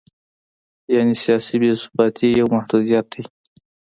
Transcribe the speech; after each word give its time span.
یعنې 0.93 1.15
سیاسي 1.23 1.55
بې 1.61 1.71
ثباتي 1.81 2.27
یو 2.39 2.47
محدودیت 2.55 3.05
دی. 3.13 3.23